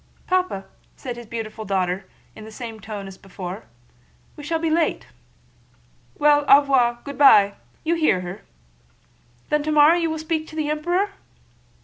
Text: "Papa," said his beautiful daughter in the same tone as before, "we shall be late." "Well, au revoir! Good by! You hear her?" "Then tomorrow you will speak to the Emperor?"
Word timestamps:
"Papa," 0.25 0.65
said 0.95 1.15
his 1.15 1.27
beautiful 1.27 1.63
daughter 1.63 2.09
in 2.35 2.43
the 2.43 2.51
same 2.51 2.79
tone 2.79 3.05
as 3.05 3.19
before, 3.19 3.65
"we 4.35 4.43
shall 4.43 4.57
be 4.57 4.71
late." 4.71 5.05
"Well, 6.17 6.43
au 6.47 6.61
revoir! 6.61 6.97
Good 7.03 7.19
by! 7.19 7.53
You 7.83 7.93
hear 7.93 8.21
her?" 8.21 8.41
"Then 9.49 9.61
tomorrow 9.61 9.93
you 9.97 10.09
will 10.09 10.17
speak 10.17 10.47
to 10.47 10.55
the 10.55 10.71
Emperor?" 10.71 11.11